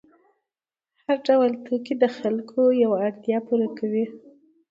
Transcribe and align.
هر 1.03 1.17
ډول 1.27 1.51
توکي 1.65 1.93
د 1.99 2.05
خلکو 2.17 2.61
یوه 2.83 2.97
اړتیا 3.07 3.37
پوره 3.47 3.67
کوي. 3.77 4.05